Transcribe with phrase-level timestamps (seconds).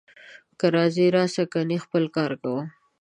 [0.59, 2.63] که راځې راسه، کنې خپل کار کوه